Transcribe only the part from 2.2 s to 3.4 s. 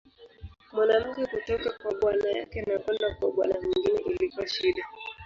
yake na kwenda kwa